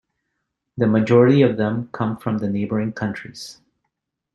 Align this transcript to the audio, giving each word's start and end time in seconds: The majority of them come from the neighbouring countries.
The 0.77 0.87
majority 0.87 1.43
of 1.43 1.57
them 1.57 1.89
come 1.91 2.17
from 2.17 2.39
the 2.39 2.49
neighbouring 2.49 2.91
countries. 2.93 3.61